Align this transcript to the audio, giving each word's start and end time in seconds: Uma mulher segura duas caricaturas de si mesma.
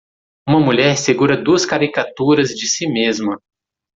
Uma 0.49 0.59
mulher 0.59 0.97
segura 0.97 1.37
duas 1.37 1.63
caricaturas 1.63 2.49
de 2.55 2.67
si 2.67 2.87
mesma. 2.89 3.37